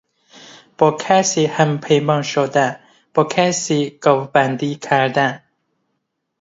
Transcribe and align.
با 0.77 0.91
کسی 0.91 1.45
همپیمان 1.45 2.21
شدن، 2.21 2.79
با 3.13 3.23
کسی 3.23 3.89
گاوبندی 4.01 4.75
کردن 4.75 5.43